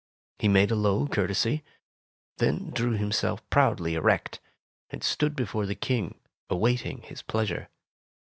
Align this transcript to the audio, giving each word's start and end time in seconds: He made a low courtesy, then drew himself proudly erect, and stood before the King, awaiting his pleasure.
He 0.39 0.47
made 0.47 0.71
a 0.71 0.75
low 0.75 1.07
courtesy, 1.07 1.63
then 2.37 2.71
drew 2.71 2.93
himself 2.93 3.47
proudly 3.51 3.93
erect, 3.93 4.39
and 4.89 5.03
stood 5.03 5.35
before 5.35 5.67
the 5.67 5.75
King, 5.75 6.19
awaiting 6.49 7.03
his 7.03 7.21
pleasure. 7.21 7.69